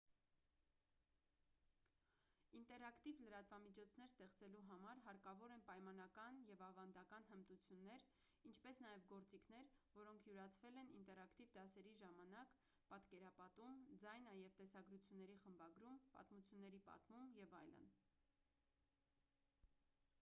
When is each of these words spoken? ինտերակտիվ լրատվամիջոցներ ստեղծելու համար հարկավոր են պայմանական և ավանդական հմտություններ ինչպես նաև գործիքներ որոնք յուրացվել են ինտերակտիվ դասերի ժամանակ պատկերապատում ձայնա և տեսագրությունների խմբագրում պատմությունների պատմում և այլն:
ինտերակտիվ 2.59 3.19
լրատվամիջոցներ 3.23 4.09
ստեղծելու 4.13 4.61
համար 4.69 5.01
հարկավոր 5.07 5.53
են 5.55 5.61
պայմանական 5.67 6.39
և 6.47 6.63
ավանդական 6.69 7.27
հմտություններ 7.27 8.07
ինչպես 8.53 8.81
նաև 8.85 9.05
գործիքներ 9.11 9.69
որոնք 9.99 10.25
յուրացվել 10.31 10.81
են 10.85 10.89
ինտերակտիվ 11.01 11.53
դասերի 11.59 11.93
ժամանակ 12.01 12.57
պատկերապատում 12.95 13.85
ձայնա 14.05 14.35
և 14.41 14.57
տեսագրությունների 14.63 15.37
խմբագրում 15.45 16.01
պատմությունների 16.17 16.81
պատմում 16.91 17.31
և 17.43 17.55
այլն: 17.63 17.93